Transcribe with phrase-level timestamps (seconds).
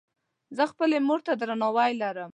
[0.57, 2.29] زۀ خپلې مور ته درناوی لرم.